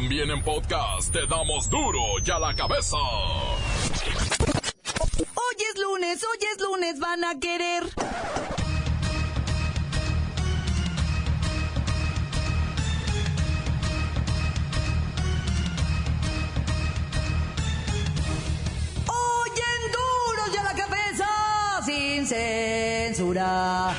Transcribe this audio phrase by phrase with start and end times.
[0.00, 2.96] También en podcast te damos duro y a la cabeza.
[5.18, 7.82] Hoy es lunes, hoy es lunes, van a querer.
[19.08, 21.26] Hoy en duro y a la cabeza,
[21.84, 23.96] sin censura.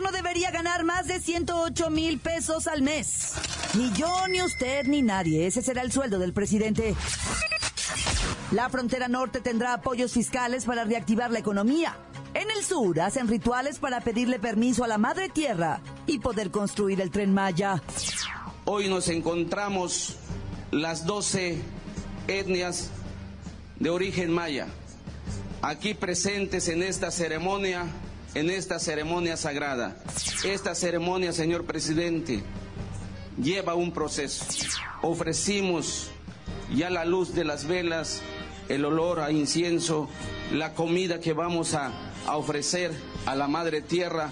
[0.00, 3.34] Gobierno debería ganar más de 108 mil pesos al mes.
[3.74, 5.46] Ni yo, ni usted, ni nadie.
[5.46, 6.94] Ese será el sueldo del presidente.
[8.50, 11.98] La frontera norte tendrá apoyos fiscales para reactivar la economía.
[12.32, 17.02] En el sur hacen rituales para pedirle permiso a la madre tierra y poder construir
[17.02, 17.82] el tren Maya.
[18.64, 20.16] Hoy nos encontramos
[20.70, 21.60] las 12
[22.26, 22.88] etnias
[23.78, 24.66] de origen maya,
[25.60, 27.86] aquí presentes en esta ceremonia,
[28.34, 29.96] en esta ceremonia sagrada.
[30.44, 32.42] Esta ceremonia, señor presidente,
[33.42, 34.44] lleva un proceso.
[35.02, 36.10] Ofrecimos
[36.74, 38.22] ya la luz de las velas,
[38.68, 40.08] el olor a incienso,
[40.52, 41.92] la comida que vamos a,
[42.26, 42.92] a ofrecer
[43.26, 44.30] a la Madre Tierra,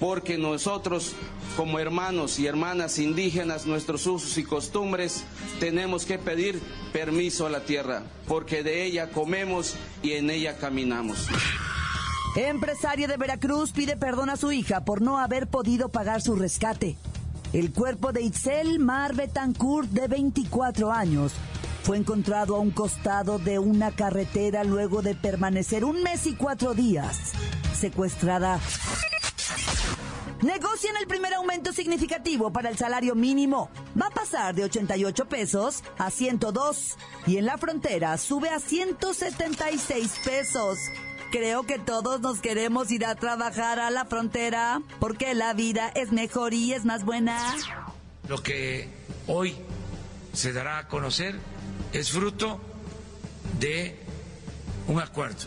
[0.00, 1.14] porque nosotros
[1.56, 5.24] como hermanos y hermanas indígenas, nuestros usos y costumbres,
[5.58, 6.60] tenemos que pedir
[6.92, 11.28] permiso a la tierra, porque de ella comemos y en ella caminamos.
[12.36, 16.98] Empresaria de Veracruz pide perdón a su hija por no haber podido pagar su rescate.
[17.54, 21.32] El cuerpo de Itzel Mar Betancourt, de 24 años,
[21.82, 26.74] fue encontrado a un costado de una carretera luego de permanecer un mes y cuatro
[26.74, 27.32] días
[27.74, 28.60] secuestrada.
[30.42, 33.70] Negocian el primer aumento significativo para el salario mínimo.
[34.00, 40.20] Va a pasar de 88 pesos a 102 y en la frontera sube a 176
[40.22, 40.78] pesos.
[41.30, 46.12] Creo que todos nos queremos ir a trabajar a la frontera porque la vida es
[46.12, 47.38] mejor y es más buena.
[48.28, 48.88] Lo que
[49.26, 49.56] hoy
[50.32, 51.38] se dará a conocer
[51.92, 52.60] es fruto
[53.58, 53.98] de
[54.86, 55.46] un acuerdo,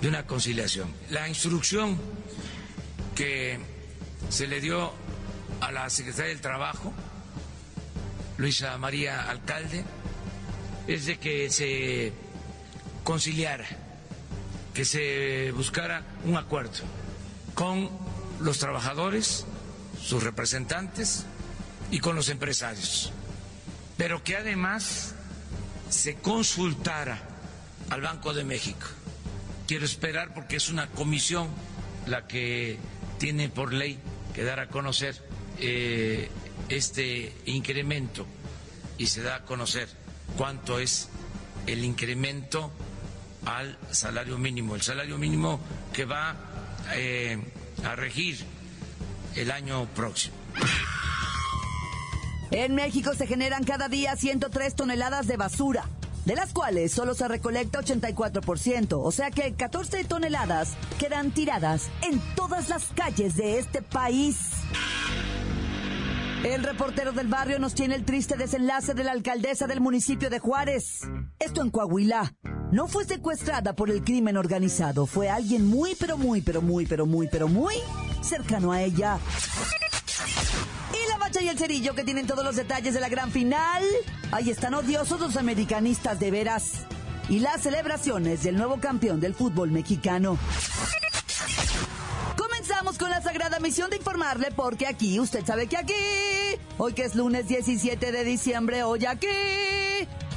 [0.00, 0.92] de una conciliación.
[1.10, 1.98] La instrucción
[3.14, 3.58] que
[4.28, 4.92] se le dio
[5.60, 6.92] a la Secretaría del Trabajo,
[8.36, 9.84] Luisa María Alcalde,
[10.86, 12.12] es de que se
[13.04, 13.66] conciliara,
[14.78, 16.84] que se buscara un acuerdo
[17.54, 17.90] con
[18.38, 19.44] los trabajadores,
[20.00, 21.26] sus representantes
[21.90, 23.10] y con los empresarios,
[23.96, 25.16] pero que además
[25.90, 27.18] se consultara
[27.90, 28.86] al Banco de México.
[29.66, 31.48] Quiero esperar porque es una comisión
[32.06, 32.78] la que
[33.18, 33.98] tiene por ley
[34.32, 35.20] que dar a conocer
[35.58, 36.30] eh,
[36.68, 38.28] este incremento
[38.96, 39.88] y se da a conocer
[40.36, 41.08] cuánto es
[41.66, 42.70] el incremento
[43.48, 45.60] al salario mínimo, el salario mínimo
[45.92, 46.36] que va
[46.94, 47.38] eh,
[47.84, 48.38] a regir
[49.36, 50.36] el año próximo.
[52.50, 55.84] En México se generan cada día 103 toneladas de basura,
[56.24, 62.20] de las cuales solo se recolecta 84%, o sea que 14 toneladas quedan tiradas en
[62.34, 64.38] todas las calles de este país.
[66.44, 70.38] El reportero del barrio nos tiene el triste desenlace de la alcaldesa del municipio de
[70.38, 71.00] Juárez.
[71.38, 72.32] Esto en Coahuila.
[72.70, 77.06] No fue secuestrada por el crimen organizado, fue alguien muy, pero muy, pero muy, pero
[77.06, 77.74] muy, pero muy
[78.20, 79.18] cercano a ella.
[80.92, 83.82] Y la bacha y el cerillo que tienen todos los detalles de la gran final.
[84.32, 86.84] Ahí están odiosos los americanistas de veras.
[87.30, 90.38] Y las celebraciones del nuevo campeón del fútbol mexicano.
[92.36, 95.94] Comenzamos con la sagrada misión de informarle porque aquí, usted sabe que aquí,
[96.76, 99.26] hoy que es lunes 17 de diciembre, hoy aquí,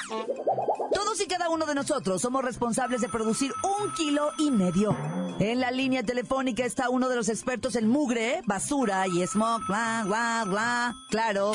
[1.13, 4.97] Todos y cada uno de nosotros somos responsables de producir un kilo y medio.
[5.39, 10.01] En la línea telefónica está uno de los expertos en mugre, basura y smog, bla,
[10.07, 10.95] bla, bla.
[11.11, 11.53] Claro.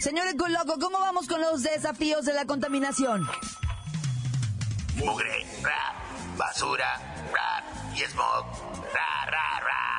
[0.00, 3.28] Señor Ecoloco, ¿cómo vamos con los desafíos de la contaminación?
[4.94, 5.94] Mugre, ra,
[6.38, 8.46] basura, ra, y smog,
[8.94, 9.95] ra, ra, ra.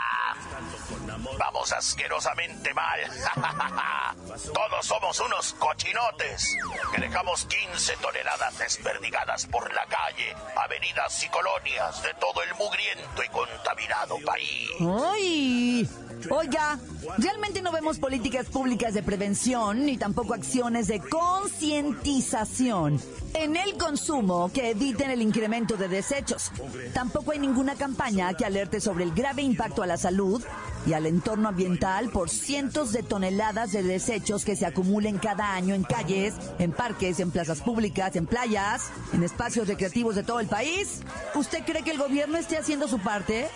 [1.58, 3.00] Vamos asquerosamente mal.
[4.54, 6.56] Todos somos unos cochinotes
[6.94, 13.24] que dejamos 15 toneladas desperdigadas por la calle, avenidas y colonias de todo el mugriento
[13.24, 14.70] y contaminado país.
[15.12, 15.90] ¡Ay!
[16.30, 16.80] Oiga,
[17.18, 23.00] realmente no vemos políticas públicas de prevención ni tampoco acciones de concientización
[23.34, 26.52] en el consumo que eviten el incremento de desechos.
[26.94, 30.44] Tampoco hay ninguna campaña que alerte sobre el grave impacto a la salud
[30.86, 35.76] y al entorno ambiental por cientos de toneladas de desechos que se acumulen cada año
[35.76, 40.48] en calles, en parques, en plazas públicas, en playas, en espacios recreativos de todo el
[40.48, 41.02] país.
[41.36, 43.48] ¿Usted cree que el gobierno esté haciendo su parte?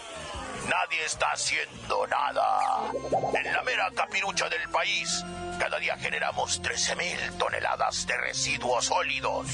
[0.68, 2.92] Nadie está haciendo nada.
[3.34, 5.24] En la mera capirucha del país,
[5.60, 9.48] cada día generamos 13.000 toneladas de residuos sólidos.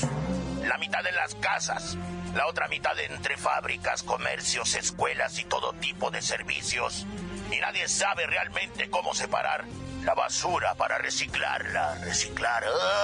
[0.63, 1.97] La mitad en las casas,
[2.35, 7.05] la otra mitad entre fábricas, comercios, escuelas y todo tipo de servicios.
[7.51, 9.65] Y nadie sabe realmente cómo separar
[10.03, 11.95] la basura para reciclarla.
[12.03, 12.63] Reciclar,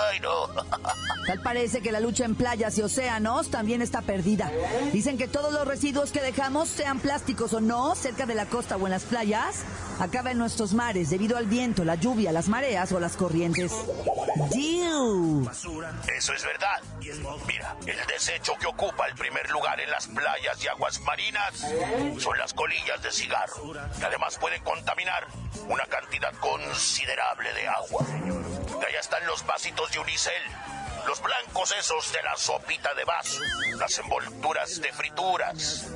[0.09, 0.47] ay no.
[1.27, 4.51] Tal parece que la lucha en playas y océanos también está perdida.
[4.91, 8.77] Dicen que todos los residuos que dejamos, sean plásticos o no, cerca de la costa
[8.77, 9.63] o en las playas,
[9.99, 13.71] acaban en nuestros mares debido al viento, la lluvia, las mareas o las corrientes.
[14.51, 15.49] ¡Diu!
[16.17, 16.81] Eso es verdad.
[17.47, 21.65] Mira, el desecho que ocupa el primer lugar en las playas y aguas marinas
[22.17, 25.27] son las colillas de cigarro, que además pueden contaminar
[25.67, 28.05] una cantidad considerable de agua.
[28.85, 30.41] Allá están los vasitos de unicel,
[31.07, 33.39] los blancos esos de la sopita de vaso,
[33.77, 35.87] las envolturas de frituras,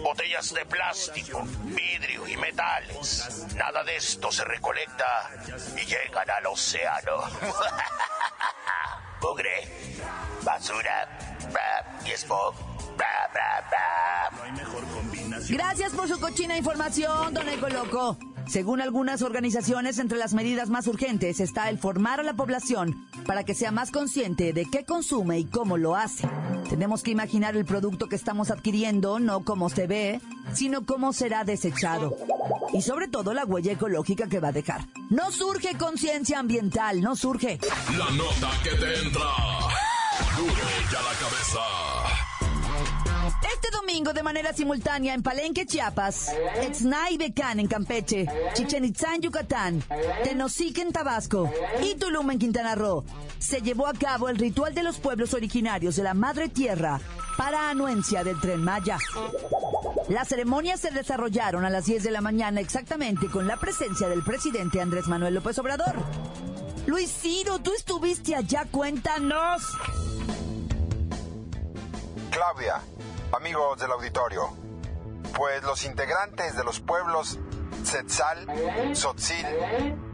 [0.00, 3.46] botellas de plástico, vidrio y metales.
[3.56, 5.28] Nada de esto se recolecta
[5.76, 7.20] y llegan al océano.
[9.20, 9.98] Mugre,
[10.42, 11.18] basura,
[12.04, 12.54] y smog.
[15.48, 18.16] Gracias por su cochina información, don Eco Loco.
[18.48, 23.44] Según algunas organizaciones, entre las medidas más urgentes está el formar a la población para
[23.44, 26.26] que sea más consciente de qué consume y cómo lo hace.
[26.70, 30.20] Tenemos que imaginar el producto que estamos adquiriendo, no cómo se ve,
[30.54, 32.16] sino cómo será desechado.
[32.72, 34.86] Y sobre todo la huella ecológica que va a dejar.
[35.10, 37.58] No surge conciencia ambiental, no surge.
[37.98, 39.24] La nota que te entra.
[40.90, 42.17] La cabeza.
[43.60, 46.30] Este domingo, de manera simultánea, en Palenque, Chiapas,
[46.62, 49.82] Exnay Becán, en Campeche, Chichen Itzá, en Yucatán,
[50.22, 51.52] Tenosique, en Tabasco
[51.82, 53.04] y Tulum, en Quintana Roo,
[53.40, 57.00] se llevó a cabo el ritual de los pueblos originarios de la Madre Tierra
[57.36, 58.98] para anuencia del Tren Maya.
[60.08, 64.22] Las ceremonias se desarrollaron a las 10 de la mañana exactamente con la presencia del
[64.22, 65.96] presidente Andrés Manuel López Obrador.
[66.86, 69.62] Luis Ciro, tú estuviste allá, cuéntanos.
[72.30, 72.80] Claudia,
[73.32, 74.48] amigos del auditorio,
[75.36, 77.38] pues los integrantes de los pueblos
[77.82, 78.46] Tzetzal,
[78.94, 79.46] Sotzil,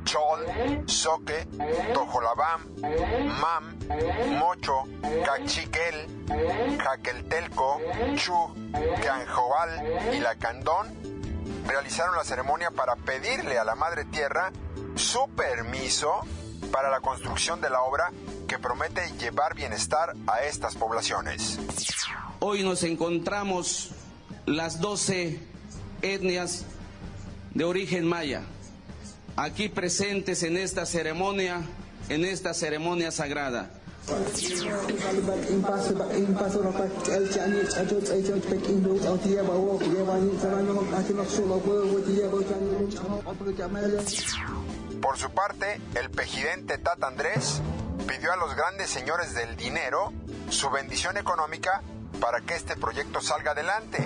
[0.05, 1.47] Chol, Soque,
[1.93, 2.67] Tojolabam,
[3.41, 3.79] Mam,
[4.39, 4.85] Mocho,
[5.25, 6.27] Cachiquel,
[6.83, 7.81] Jaqueltelco,
[8.17, 8.55] Chu,
[9.03, 11.15] Canjoal y Lacandón
[11.67, 14.53] realizaron la ceremonia para pedirle a la Madre Tierra
[14.97, 16.21] su permiso
[16.71, 18.11] para la construcción de la obra
[18.49, 21.59] que promete llevar bienestar a estas poblaciones.
[22.47, 23.89] Hoy nos encontramos
[24.45, 25.41] las 12
[26.03, 26.67] etnias
[27.55, 28.43] de origen maya,
[29.35, 31.63] aquí presentes en esta ceremonia,
[32.11, 33.71] en esta ceremonia sagrada.
[45.01, 47.63] Por su parte, el pejidente Tata Andrés
[48.07, 50.13] pidió a los grandes señores del dinero
[50.51, 51.83] su bendición económica
[52.25, 53.99] para que este proyecto salga adelante.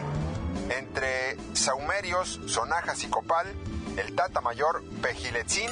[0.77, 3.47] Entre saumerios, sonajas y copal,
[3.97, 5.71] el Tata Mayor Pejiletzin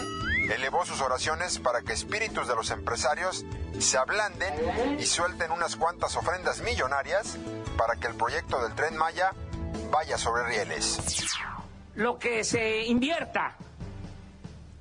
[0.52, 3.44] elevó sus oraciones para que espíritus de los empresarios
[3.80, 4.54] se ablanden
[4.96, 7.36] y suelten unas cuantas ofrendas millonarias
[7.76, 9.32] para que el proyecto del tren Maya
[9.90, 11.00] vaya sobre rieles.
[11.96, 13.56] Lo que se invierta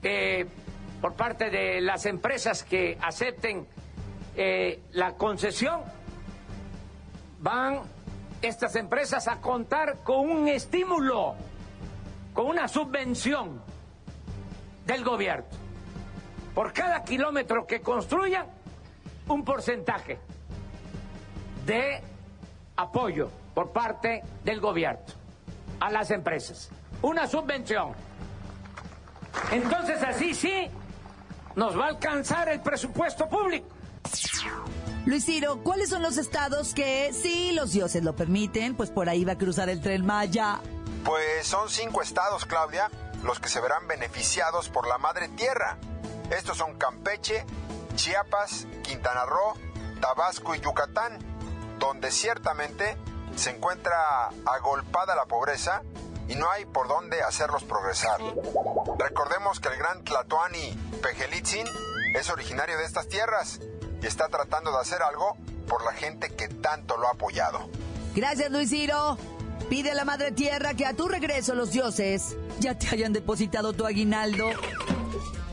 [0.04, 0.46] eh,
[1.02, 3.68] por parte de las empresas que acepten
[4.36, 5.82] eh, la concesión,
[7.40, 7.82] van
[8.42, 11.36] estas empresas a contar con un estímulo,
[12.34, 13.62] con una subvención
[14.86, 15.46] del gobierno.
[16.54, 18.46] Por cada kilómetro que construyan,
[19.28, 20.20] un porcentaje
[21.66, 22.02] de
[22.76, 25.06] apoyo por parte del gobierno
[25.80, 26.70] a las empresas.
[27.02, 27.94] Una subvención.
[29.52, 30.68] Entonces así sí
[31.56, 33.68] nos va a alcanzar el presupuesto público.
[35.06, 39.24] Luis Ciro, ¿cuáles son los estados que, si los dioses lo permiten, pues por ahí
[39.24, 40.62] va a cruzar el tren Maya?
[41.04, 42.90] Pues son cinco estados, Claudia,
[43.22, 45.78] los que se verán beneficiados por la madre tierra.
[46.36, 47.46] Estos son Campeche,
[47.94, 49.54] Chiapas, Quintana Roo,
[50.02, 51.20] Tabasco y Yucatán,
[51.78, 52.98] donde ciertamente
[53.36, 55.84] se encuentra agolpada la pobreza
[56.28, 58.20] y no hay por dónde hacerlos progresar.
[58.98, 61.68] Recordemos que el gran Tlatoani Pejelitzin
[62.16, 63.60] es originario de estas tierras
[64.08, 67.70] está tratando de hacer algo por la gente que tanto lo ha apoyado.
[68.16, 69.18] Gracias, Luis Ciro.
[69.70, 73.74] Pide a la Madre Tierra que a tu regreso los dioses ya te hayan depositado
[73.74, 74.50] tu aguinaldo.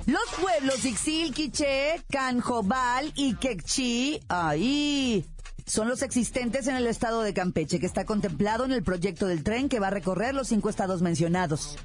[0.07, 5.25] Los pueblos Ixil, Quiché, Canjobal y Quechí, ahí,
[5.65, 9.45] son los existentes en el estado de Campeche, que está contemplado en el proyecto del
[9.45, 11.79] tren que va a recorrer los cinco estados mencionados.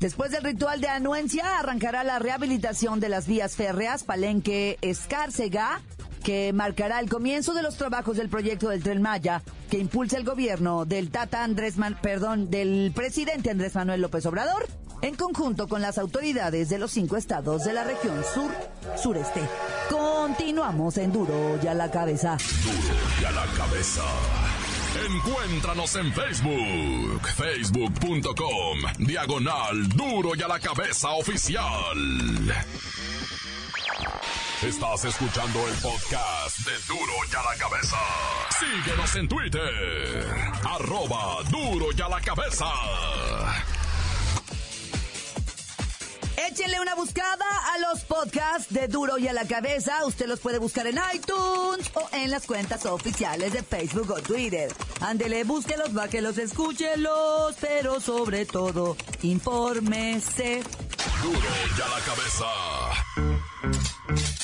[0.00, 5.80] Después del ritual de anuencia, arrancará la rehabilitación de las vías férreas Palenque-Escárcega,
[6.22, 10.24] que marcará el comienzo de los trabajos del proyecto del Tren Maya, que impulsa el
[10.24, 14.68] gobierno del Tata Andrés Man, perdón, del presidente Andrés Manuel López Obrador,
[15.02, 18.50] en conjunto con las autoridades de los cinco estados de la región sur
[18.96, 19.40] sureste.
[19.90, 22.36] Continuamos en Duro y a la cabeza.
[22.64, 24.02] Duro y a la cabeza.
[24.94, 31.64] Encuéntranos en Facebook, facebook.com, diagonal Duro y a la cabeza oficial.
[34.62, 37.96] Estás escuchando el podcast de Duro y a la cabeza.
[38.60, 40.24] Síguenos en Twitter,
[40.64, 42.66] arroba Duro y a la cabeza.
[46.36, 50.06] Échenle una buscada a los podcasts de Duro y a la cabeza.
[50.06, 54.72] Usted los puede buscar en iTunes o en las cuentas oficiales de Facebook o Twitter.
[55.00, 60.62] Ándele, búsquelos, báquelos, escúchelos, pero sobre todo, infórmese.
[61.20, 61.38] Duro
[61.76, 62.91] y a la cabeza.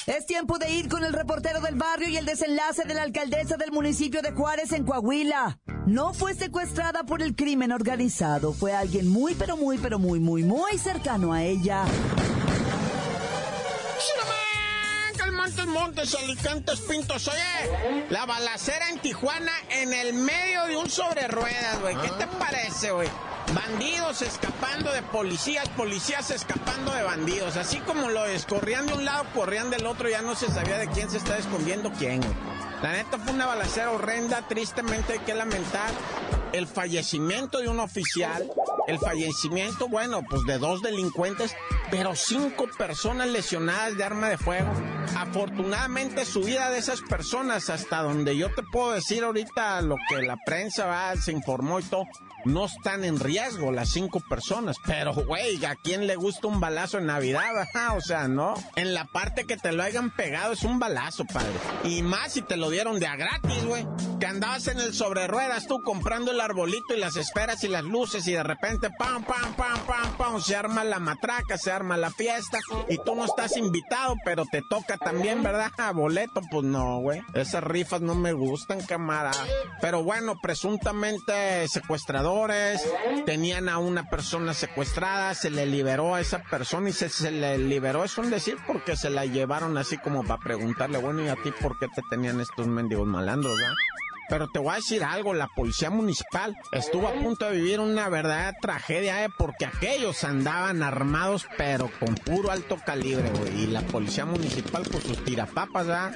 [0.07, 3.57] Es tiempo de ir con el reportero del barrio y el desenlace de la alcaldesa
[3.57, 5.59] del municipio de Juárez en Coahuila.
[5.87, 10.43] No fue secuestrada por el crimen organizado, fue alguien muy, pero muy, pero muy, muy,
[10.43, 11.85] muy cercano a ella.
[15.49, 17.29] Montes, Montes, Alicantes, Pintos.
[17.29, 21.97] Oye, la balacera en Tijuana en el medio de un sobre ruedas, güey.
[21.97, 23.09] ¿Qué te parece, güey?
[23.55, 27.57] Bandidos escapando de policías, policías escapando de bandidos.
[27.57, 30.89] Así como lo escorrían de un lado, corrían del otro, ya no se sabía de
[30.89, 32.21] quién se estaba escondiendo quién.
[32.83, 35.91] La neta fue una balacera horrenda, tristemente hay que lamentar
[36.53, 38.51] el fallecimiento de un oficial,
[38.87, 41.55] el fallecimiento, bueno, pues de dos delincuentes,
[41.91, 44.71] pero cinco personas lesionadas de arma de fuego.
[45.17, 50.23] Afortunadamente su vida de esas personas, hasta donde yo te puedo decir ahorita lo que
[50.23, 52.05] la prensa va, se informó y todo,
[52.49, 54.77] no están en riesgo las cinco personas.
[54.87, 57.45] Pero, güey, ¿a quién le gusta un balazo en Navidad?
[57.97, 58.55] O sea, no.
[58.77, 61.53] En la parte que te lo hayan pegado es un balazo, padre.
[61.85, 63.87] Y más si te lo dieron de a gratis, güey.
[64.19, 67.85] Que andabas en el sobre ruedas tú comprando el arbolito y las esferas y las
[67.85, 71.97] luces y de repente, pam, pam, pam, pam, pam, se arma la matraca, se arma
[71.97, 75.71] la fiesta y tú no estás invitado, pero te toca también, ¿verdad?
[75.79, 77.23] A boleto, pues no, güey.
[77.35, 79.31] Esas rifas no me gustan, cámara.
[79.81, 81.69] Pero bueno, presuntamente
[83.25, 87.59] tenían a una persona secuestrada, se le liberó a esa persona y se, se le
[87.59, 91.37] liberó, es un decir, porque se la llevaron así como para preguntarle, bueno, ¿y a
[91.37, 93.75] ti por qué te tenían estos mendigos malandros, verdad?
[94.29, 98.11] Pero te voy a decir algo, la policía municipal estuvo a punto de vivir una
[98.11, 99.31] verdadera tragedia, ¿eh?
[99.37, 103.63] porque aquellos andaban armados, pero con puro alto calibre, güey.
[103.63, 106.13] Y la policía municipal, con sus tirapapas, ¿verdad?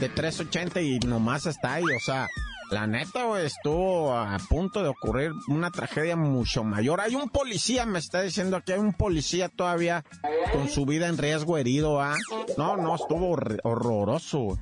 [0.00, 2.26] De 380 y nomás hasta ahí, o sea,
[2.70, 7.00] la neta, estuvo a punto de ocurrir una tragedia mucho mayor.
[7.00, 10.04] Hay un policía, me está diciendo aquí, hay un policía todavía
[10.52, 12.16] con su vida en riesgo herido, ¿ah?
[12.56, 14.58] No, no, estuvo horroroso.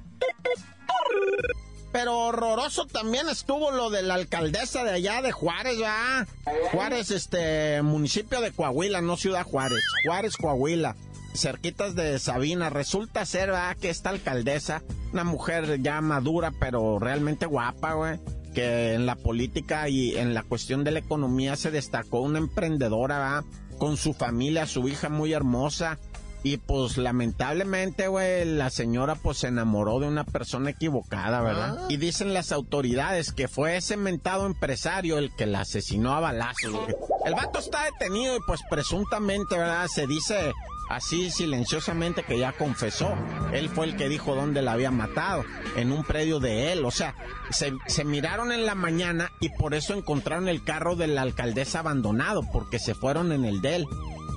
[1.93, 6.27] Pero horroroso también estuvo lo de la alcaldesa de allá de Juárez, ¿ya?
[6.73, 9.79] Juárez, este, municipio de Coahuila, no Ciudad Juárez.
[10.05, 10.97] Juárez, Coahuila
[11.35, 12.71] cerquitas de Sabina.
[12.71, 13.77] Resulta ser, ¿verdad?
[13.77, 18.21] Que esta alcaldesa, una mujer ya madura, pero realmente guapa, güey.
[18.55, 23.19] Que en la política y en la cuestión de la economía se destacó una emprendedora,
[23.19, 23.45] ¿verdad?
[23.79, 25.99] Con su familia, su hija muy hermosa.
[26.45, 31.87] Y pues lamentablemente, güey, la señora pues se enamoró de una persona equivocada, ¿verdad?
[31.89, 36.73] Y dicen las autoridades que fue ese mentado empresario el que la asesinó a balazos,
[36.73, 36.95] güey.
[37.25, 39.87] El vato está detenido y pues presuntamente, ¿verdad?
[39.89, 40.53] Se dice
[40.89, 43.15] así silenciosamente que ya confesó.
[43.53, 45.45] Él fue el que dijo dónde la había matado,
[45.77, 46.85] en un predio de él.
[46.85, 47.15] O sea,
[47.51, 51.81] se, se, miraron en la mañana y por eso encontraron el carro de la alcaldesa
[51.81, 53.87] abandonado, porque se fueron en el de él.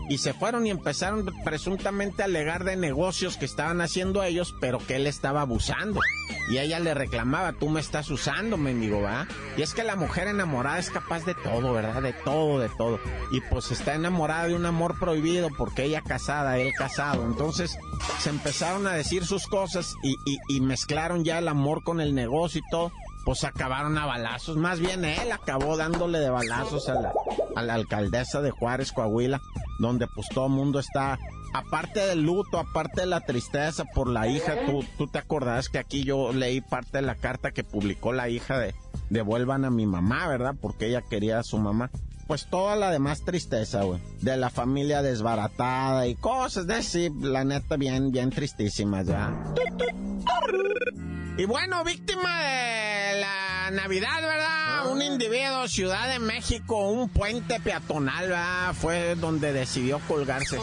[0.09, 4.79] Y se fueron y empezaron presuntamente a alegar de negocios que estaban haciendo ellos, pero
[4.79, 5.99] que él estaba abusando.
[6.49, 9.27] Y ella le reclamaba, tú me estás usando, mendigo, ¿va?
[9.57, 12.01] Y es que la mujer enamorada es capaz de todo, ¿verdad?
[12.01, 12.99] De todo, de todo.
[13.31, 17.25] Y pues está enamorada de un amor prohibido porque ella casada, él casado.
[17.25, 17.77] Entonces
[18.19, 22.61] se empezaron a decir sus cosas y, y mezclaron ya el amor con el negocio
[22.65, 22.91] y todo
[23.27, 24.55] pues acabaron a balazos.
[24.55, 27.11] Más bien él acabó dándole de balazos a la,
[27.57, 29.41] a la alcaldesa de Juárez, Coahuila,
[29.79, 31.19] donde pues todo el mundo está,
[31.53, 34.55] aparte del luto, aparte de la tristeza por la hija,
[34.97, 38.57] tú, te acordás que aquí yo leí parte de la carta que publicó la hija
[38.57, 38.75] de
[39.09, 40.55] devuelvan a mi mamá, ¿verdad?
[40.59, 41.89] Porque ella quería a su mamá
[42.27, 44.01] pues toda la demás tristeza, güey.
[44.21, 49.33] De la familia desbaratada y cosas de sí, la neta, bien, bien tristísimas, ya.
[51.37, 54.47] Y bueno, víctima de la Navidad, ¿verdad?
[54.49, 54.87] Ah.
[54.89, 58.73] Un individuo, Ciudad de México, un puente peatonal, ¿verdad?
[58.73, 60.57] Fue donde decidió colgarse.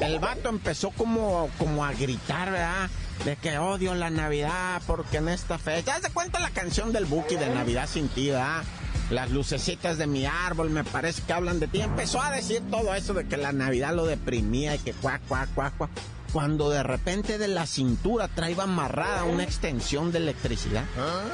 [0.00, 2.88] El vato empezó como, como a gritar, ¿verdad?
[3.26, 6.00] de que odio la Navidad porque en esta fecha.
[6.00, 8.64] ¿Te cuenta la canción del Buki de Navidad sin ti, ¿verdad?
[9.10, 11.82] las lucecitas de mi árbol, me parece que hablan de ti.
[11.82, 15.52] Empezó a decir todo eso de que la Navidad lo deprimía y que cuac, cuac,
[15.54, 15.90] cuac, cuac.
[16.34, 20.82] Cuando de repente de la cintura traía amarrada una extensión de electricidad,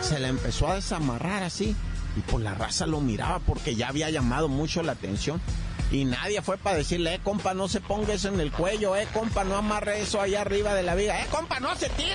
[0.02, 1.75] se le empezó a desamarrar así.
[2.19, 5.40] Y por la raza lo miraba porque ya había llamado mucho la atención.
[5.90, 9.09] Y nadie fue para decirle, eh, compa, no se ponga eso en el cuello, eh,
[9.14, 12.14] compa, no amarre eso ahí arriba de la viga, eh, compa, no se tire.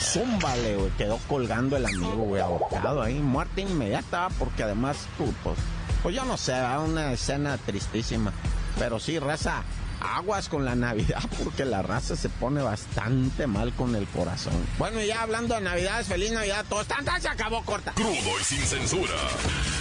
[0.00, 5.56] Zúmbale, güey, quedó colgando el amigo, güey, ahorcado ahí, muerte inmediata, porque además, pues,
[6.02, 6.52] pues yo no sé,
[6.84, 8.32] una escena tristísima.
[8.76, 9.62] Pero sí, raza,
[10.04, 14.54] aguas con la Navidad porque la raza se pone bastante mal con el corazón.
[14.78, 16.86] Bueno, y ya hablando de Navidades, feliz Navidad a todos.
[16.86, 17.92] Tanta se acabó corta.
[17.92, 19.14] Crudo y sin censura.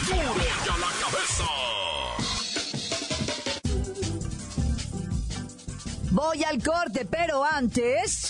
[0.08, 1.44] Duro y a la cabeza.
[6.12, 8.30] Voy al corte, pero antes...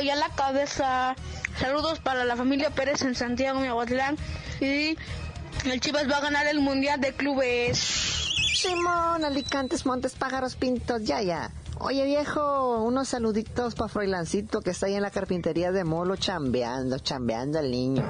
[0.00, 1.14] Y a la cabeza.
[1.58, 4.16] Saludos para la familia Pérez en Santiago, Miahuatlán.
[4.60, 4.96] Y
[5.64, 7.78] el Chivas va a ganar el Mundial de Clubes.
[8.54, 11.50] Simón, Alicantes, Montes, Pájaros, Pintos, ya, ya.
[11.84, 17.00] Oye viejo, unos saluditos para Froilancito que está ahí en la carpintería de Molo chambeando,
[17.00, 18.04] chambeando al niño.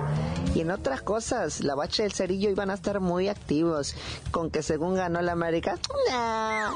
[0.55, 3.95] Y en otras cosas, la bacha del cerillo iban a estar muy activos,
[4.31, 5.79] con que según ganó la América,
[6.11, 6.71] nah.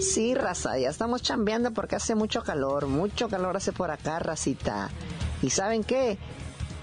[0.00, 4.90] Sí, raza, ya estamos chambeando porque hace mucho calor, mucho calor hace por acá, racita.
[5.42, 6.16] ¿Y saben qué?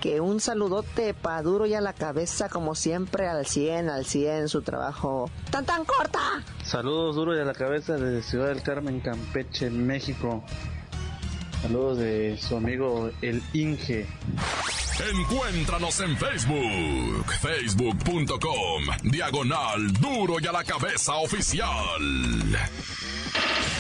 [0.04, 4.50] Que un saludote pa' duro y a la cabeza, como siempre, al 100, al 100,
[4.50, 6.44] su trabajo tan tan corta.
[6.62, 10.44] Saludos duro y a la cabeza desde Ciudad del Carmen, Campeche, México.
[11.62, 14.06] Saludos de su amigo el Inge.
[15.10, 21.72] Encuéntranos en Facebook, facebook.com, diagonal duro y a la cabeza oficial.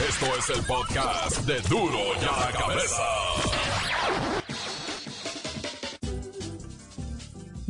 [0.07, 3.72] Esto es el podcast de duro y a la cabeza.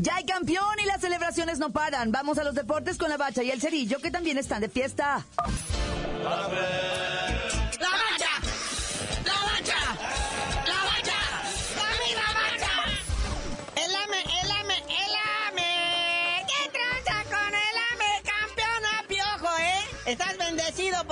[0.03, 2.11] Ya hay campeón y las celebraciones no paran.
[2.11, 5.25] Vamos a los deportes con la bacha y el cerillo que también están de fiesta.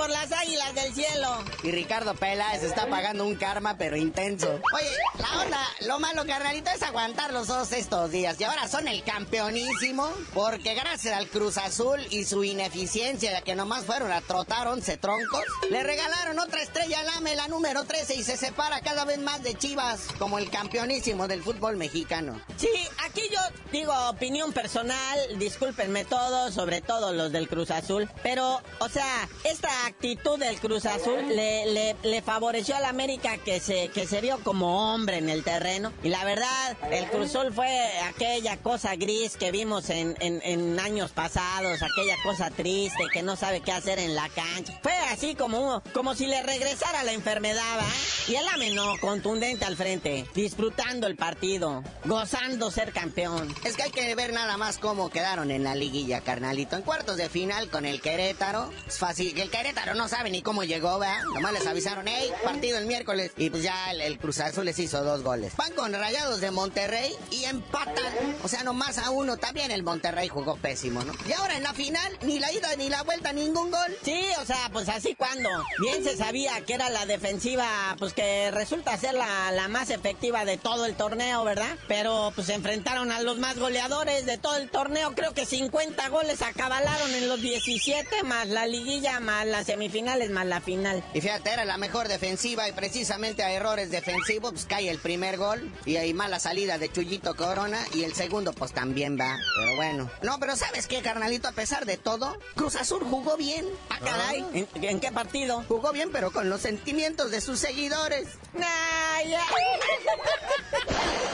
[0.02, 1.28] Por las águilas del cielo.
[1.62, 4.48] Y Ricardo Peláez está pagando un karma, pero intenso.
[4.74, 8.40] Oye, la onda, lo malo, carnalito, es aguantar los dos estos días.
[8.40, 13.54] Y ahora son el campeonísimo, porque gracias al Cruz Azul y su ineficiencia de que
[13.54, 18.16] nomás fueron a trotar 11 troncos, le regalaron otra estrella al AME, la número 13,
[18.16, 22.40] y se separa cada vez más de Chivas, como el campeonísimo del fútbol mexicano.
[22.56, 22.68] Sí,
[23.04, 23.38] aquí yo
[23.70, 29.91] digo opinión personal, discúlpenme todos, sobre todo los del Cruz Azul, pero, o sea, esta
[29.92, 34.94] actitud del Cruz Azul le, le, favoreció al América que se, que se vio como
[34.94, 35.92] hombre en el terreno.
[36.02, 37.68] Y la verdad, el Cruz Azul fue
[38.08, 43.60] aquella cosa gris que vimos en, en, años pasados, aquella cosa triste que no sabe
[43.60, 44.78] qué hacer en la cancha.
[44.82, 47.86] Fue así como, como si le regresara la enfermedad, ¿va?
[48.28, 53.52] Y el AME no, contundente al frente, disfrutando el partido, gozando cerca campeón.
[53.64, 56.76] Es que hay que ver nada más cómo quedaron en la liguilla, carnalito.
[56.76, 58.70] En cuartos de final con el Querétaro.
[58.86, 61.22] Es fácil, el Querétaro no sabe ni cómo llegó, ¿verdad?
[61.34, 63.32] Nomás les avisaron, hey, partido el miércoles.
[63.36, 65.56] Y pues ya el, Cruz Azul les hizo dos goles.
[65.56, 68.12] Van con rayados de Monterrey y empatan.
[68.42, 69.36] O sea, nomás a uno.
[69.36, 71.12] También el Monterrey jugó pésimo, ¿no?
[71.28, 73.96] Y ahora en la final, ni la ida ni la vuelta, ningún gol.
[74.02, 75.48] Sí, o sea, pues así cuando.
[75.80, 80.44] Bien se sabía que era la defensiva, pues que resulta ser la, la más efectiva
[80.44, 81.76] de todo el torneo, ¿verdad?
[81.88, 85.14] Pero pues enfrentaron a los más goleadores de todo el torneo.
[85.14, 90.44] Creo que 50 goles acabalaron en los 17, más la liguilla, más las semifinales, más
[90.44, 91.02] la final.
[91.14, 95.38] Y fíjate, era la mejor defensiva y precisamente a errores defensivos, pues cae el primer
[95.38, 99.38] gol y hay mala salida de Chuyito Corona y el segundo pues también va.
[99.56, 100.10] Pero bueno.
[100.20, 101.48] No, pero ¿sabes qué, carnalito?
[101.48, 103.64] A pesar de todo, Cruz Azul jugó bien.
[103.88, 104.44] Ah, caray.
[104.52, 105.64] ¿En, en qué partido?
[105.68, 108.28] Jugó bien, pero con los sentimientos de sus seguidores.
[108.52, 108.68] Nah.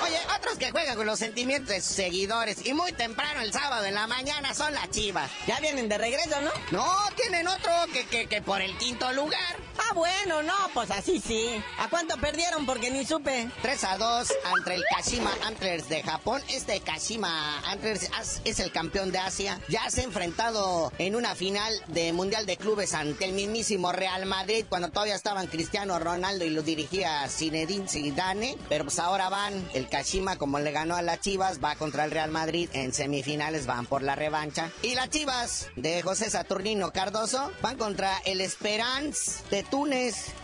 [0.05, 3.95] Oye, otros que con los sentimientos de sus seguidores y muy temprano el sábado en
[3.95, 5.31] la mañana son las chivas.
[5.47, 6.51] Ya vienen de regreso, ¿no?
[6.71, 9.68] No, tienen otro que, que, que por el quinto lugar.
[9.99, 11.61] Bueno, no, pues así sí.
[11.77, 12.67] ¿A cuánto perdieron?
[12.67, 13.51] Porque ni supe.
[13.63, 16.41] 3 a 2 entre el Kashima Antlers de Japón.
[16.49, 18.09] Este Kashima Antlers
[18.45, 19.59] es el campeón de Asia.
[19.69, 24.25] Ya se ha enfrentado en una final de Mundial de Clubes ante el mismísimo Real
[24.27, 28.57] Madrid cuando todavía estaban Cristiano Ronaldo y lo dirigía Zinedine Zidane.
[28.69, 32.13] Pero pues ahora van, el Kashima como le ganó a las Chivas, va contra el
[32.13, 34.71] Real Madrid en semifinales, van por la revancha.
[34.83, 39.88] Y las Chivas de José Saturnino Cardoso van contra el Esperance de Túnez.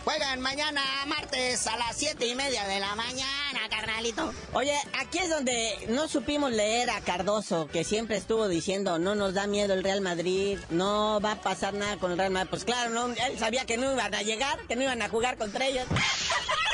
[0.03, 4.33] Juegan mañana martes a las siete y media de la mañana, carnalito.
[4.53, 9.35] Oye, aquí es donde no supimos leer a Cardoso, que siempre estuvo diciendo, no nos
[9.35, 12.49] da miedo el Real Madrid, no va a pasar nada con el Real Madrid.
[12.49, 15.37] Pues claro, no, él sabía que no iban a llegar, que no iban a jugar
[15.37, 15.85] contra ellos.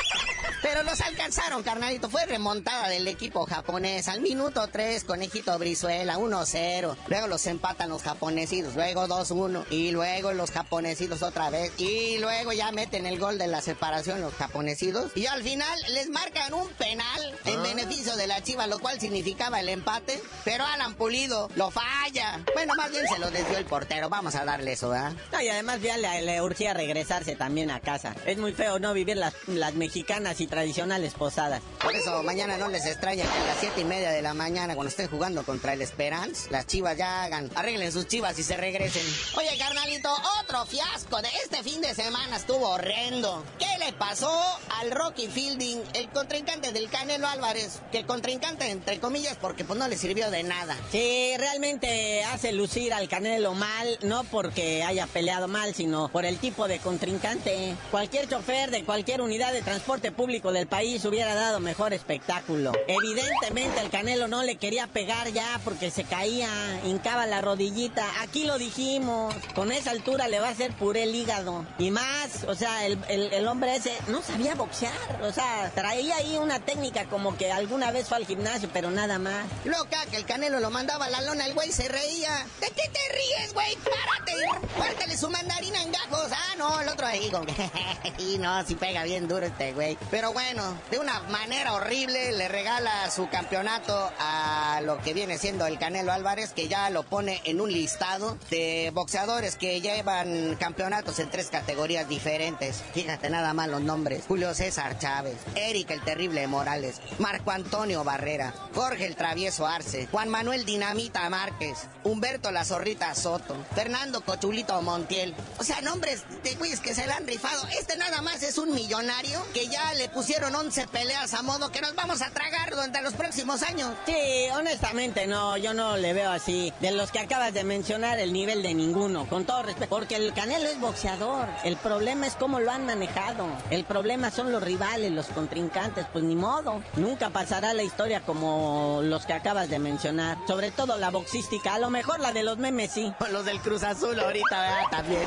[0.62, 2.08] Pero los alcanzaron, carnalito.
[2.08, 4.06] Fue remontada del equipo japonés.
[4.06, 6.96] Al minuto 3, Conejito Brizuela, 1-0.
[7.08, 8.76] Luego los empatan los japonesitos.
[8.76, 9.66] Luego 2-1.
[9.70, 11.72] Y luego los japonesitos otra vez.
[11.78, 15.10] Y luego ya meten el gol de la separación los japonesitos.
[15.16, 19.58] Y al final les marcan un penal en beneficio de la chiva, lo cual significaba
[19.58, 20.22] el empate.
[20.44, 22.40] Pero Alan Pulido lo falla.
[22.54, 24.08] Bueno, más bien se lo desvió el portero.
[24.08, 25.12] Vamos a darle eso, ¿verdad?
[25.32, 28.14] No, y además ya le, le urgía regresarse también a casa.
[28.26, 31.62] Es muy feo no vivir las, las mexicanas y tradicionales posadas.
[31.82, 34.74] Por eso mañana no les extraña que a las siete y media de la mañana,
[34.74, 38.58] cuando estén jugando contra el Esperance, las chivas ya hagan, arreglen sus chivas y se
[38.58, 39.02] regresen.
[39.38, 40.10] Oye, carnalito,
[40.42, 43.42] otro fiasco de este fin de semana estuvo horrendo.
[43.58, 44.30] ¿Qué le pasó
[44.78, 47.80] al Rocky Fielding, el contrincante del Canelo Álvarez?
[47.90, 50.76] Que contrincante entre comillas porque pues no le sirvió de nada.
[50.90, 56.36] Sí, realmente hace lucir al Canelo mal, no porque haya peleado mal, sino por el
[56.36, 57.74] tipo de contrincante.
[57.90, 62.72] Cualquier chofer de cualquier unidad de transporte público del país hubiera dado mejor espectáculo.
[62.88, 66.48] Evidentemente el Canelo no le quería pegar ya porque se caía,
[66.84, 68.04] hincaba la rodillita.
[68.22, 71.64] Aquí lo dijimos, con esa altura le va a hacer puré el hígado.
[71.78, 74.92] Y más, o sea, el, el- hombre ese no sabía boxear.
[75.22, 79.18] O sea, traía ahí una técnica como que alguna vez fue al gimnasio, pero nada
[79.18, 79.44] más.
[79.64, 82.46] Loca, que el Canelo lo mandaba a la lona, el güey se reía.
[82.60, 83.76] ¿De qué te ríes, güey?
[83.76, 84.68] ¡Párate!
[84.78, 86.30] ¡Pártale su mandarina en gajos!
[86.32, 87.70] Ah, no, el otro ahí que...
[88.22, 89.98] y no, si pega bien duro este güey.
[90.10, 95.66] Pero bueno, de una manera horrible le regala su campeonato a lo que viene siendo
[95.66, 101.18] el Canelo Álvarez, que ya lo pone en un listado de boxeadores que llevan campeonatos
[101.18, 102.82] en tres categorías diferentes.
[102.94, 104.24] Fíjate nada más los nombres.
[104.26, 110.28] Julio César Chávez, Eric el Terrible Morales, Marco Antonio Barrera, Jorge el Travieso Arce, Juan
[110.28, 115.34] Manuel Dinamita Márquez, Humberto La Zorrita Soto, Fernando Cochulito Montiel.
[115.58, 117.66] O sea, nombres de güeyes que se le han rifado.
[117.78, 121.80] Este nada más es un millonario que ya le pusieron 11 peleas a modo que
[121.80, 123.90] nos vamos a tragar durante los próximos años.
[124.06, 126.72] Sí, honestamente no, yo no le veo así.
[126.78, 129.88] De los que acabas de mencionar, el nivel de ninguno, con todo respeto.
[129.88, 131.48] Porque el Canelo es boxeador.
[131.64, 133.48] El problema es cómo lo han manejado.
[133.70, 136.06] El problema son los rivales, los contrincantes.
[136.12, 136.84] Pues ni modo.
[136.94, 140.38] Nunca pasará la historia como los que acabas de mencionar.
[140.46, 141.74] Sobre todo la boxística.
[141.74, 143.12] A lo mejor la de los memes sí.
[143.32, 144.84] Los del Cruz Azul ahorita, ¿verdad?
[144.88, 145.22] También.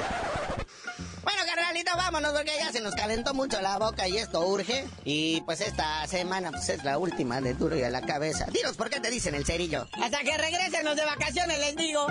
[1.85, 4.85] Carnalito, vámonos porque ya se nos calentó mucho la boca y esto urge.
[5.03, 8.45] Y pues esta semana pues es la última de Duro y a la cabeza.
[8.51, 9.87] Dinos por qué te dicen el cerillo.
[10.01, 12.07] Hasta que regresen los de vacaciones les digo.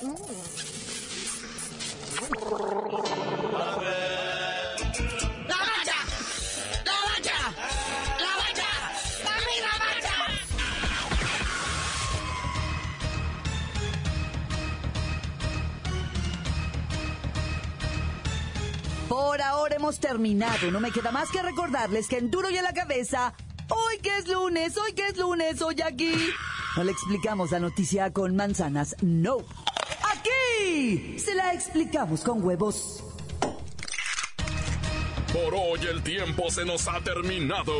[19.50, 20.70] Por ahora hemos terminado.
[20.70, 23.34] No me queda más que recordarles que en Duro y a la Cabeza
[23.68, 26.12] Hoy que es lunes, hoy que es lunes, hoy aquí.
[26.76, 29.38] No le explicamos la noticia con manzanas, no.
[30.14, 33.02] Aquí se la explicamos con huevos.
[35.32, 37.74] Por hoy el tiempo se nos ha terminado.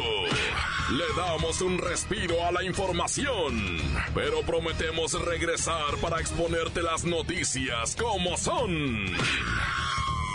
[0.90, 3.78] Le damos un respiro a la información,
[4.12, 9.06] pero prometemos regresar para exponerte las noticias como son.